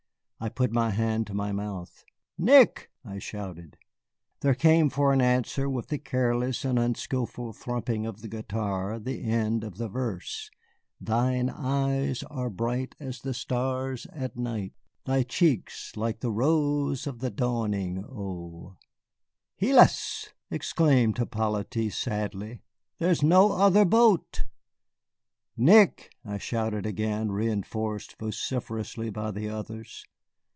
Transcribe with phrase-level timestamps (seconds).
[0.43, 2.03] I put my hand to my mouth.
[2.35, 3.77] "Nick!" I shouted.
[4.39, 9.21] There came for an answer, with the careless and unskilful thrumming of the guitar, the
[9.21, 10.49] end of the verse:
[10.99, 14.73] "Thine eyes are bright as the stars at night,
[15.05, 18.77] Thy cheeks like the rose of the dawning, oh!"
[19.61, 22.63] "Hélas!" exclaimed Hippolyte, sadly,
[22.97, 24.45] "there is no other boat."
[25.55, 30.03] "Nick!" I shouted again, reënforced vociferously by the others.